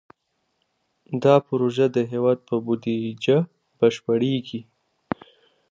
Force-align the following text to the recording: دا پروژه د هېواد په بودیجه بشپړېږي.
دا 1.23 1.35
پروژه 1.47 1.85
د 1.95 1.97
هېواد 2.11 2.37
په 2.47 2.55
بودیجه 2.65 3.37
بشپړېږي. 3.77 4.61